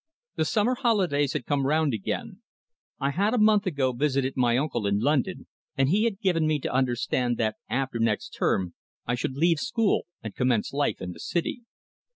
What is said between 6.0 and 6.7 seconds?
had given me